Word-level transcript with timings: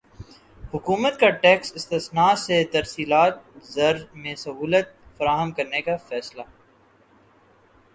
حکومت 0.73 1.19
کا 1.19 1.29
ٹیکس 1.43 1.71
استثنی 1.75 2.29
سے 2.37 2.63
ترسیلات 2.73 3.35
زر 3.65 3.95
میں 4.15 4.35
سہولت 4.37 4.87
فراہم 5.17 5.51
کرنے 5.51 5.81
کا 5.81 5.95
فیصلہ 6.09 6.43